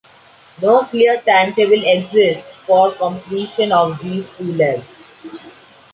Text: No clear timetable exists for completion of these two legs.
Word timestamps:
No 0.63 0.83
clear 0.85 1.21
timetable 1.21 1.85
exists 1.85 2.49
for 2.65 2.91
completion 2.93 3.71
of 3.71 4.01
these 4.01 4.27
two 4.31 4.51
legs. 4.53 4.95